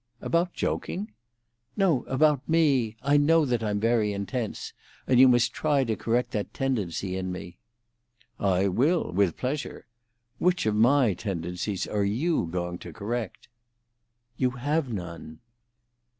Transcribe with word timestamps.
"About 0.19 0.55
joking?" 0.55 1.11
"No, 1.77 2.01
about 2.07 2.41
me. 2.49 2.95
I 3.03 3.17
know 3.17 3.45
that 3.45 3.61
I'm 3.61 3.79
very 3.79 4.13
intense, 4.13 4.73
and 5.05 5.19
you 5.19 5.27
must 5.27 5.53
try 5.53 5.83
to 5.83 5.95
correct 5.95 6.31
that 6.31 6.55
tendency 6.55 7.15
in 7.15 7.31
me." 7.31 7.59
"I 8.39 8.67
will, 8.67 9.11
with 9.11 9.37
pleasure. 9.37 9.85
Which 10.39 10.65
of 10.65 10.73
my 10.75 11.13
tendencies 11.13 11.85
are 11.85 12.03
you 12.03 12.47
going 12.47 12.79
to 12.79 12.91
correct?" 12.91 13.47
"You 14.37 14.49
have 14.49 14.91
none." 14.91 15.37